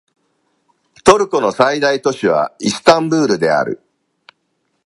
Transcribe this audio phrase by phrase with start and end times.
[1.03, 3.83] トルコの最大都市はイスタンブールである